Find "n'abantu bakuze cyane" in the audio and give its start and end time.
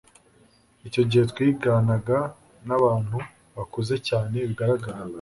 2.67-4.35